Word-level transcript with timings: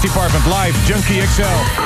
Department 0.00 0.46
Live, 0.46 0.74
Junkie 0.84 1.20
XL. 1.20 1.77